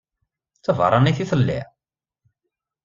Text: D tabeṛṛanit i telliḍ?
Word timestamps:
D 0.57 0.61
tabeṛṛanit 0.63 1.19
i 1.23 1.25
telliḍ? 1.31 1.67